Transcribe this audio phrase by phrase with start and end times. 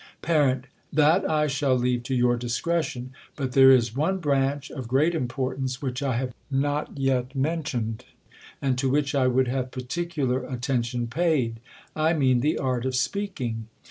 [0.23, 0.63] Par.
[0.91, 3.11] That I shall leave to your discretion.
[3.35, 8.05] But there is one branch, of great importance, which I have not yet mentioned,
[8.63, 11.59] and to which I would have particu lar attention paid;
[11.95, 13.67] I mean the art of speaking.